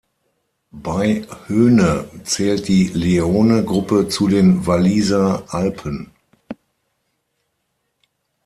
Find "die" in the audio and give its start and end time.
2.67-2.87